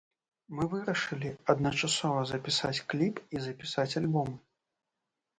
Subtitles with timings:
[0.59, 4.31] Мы вырашылі адначасова запісаць кліп і запісаць альбом.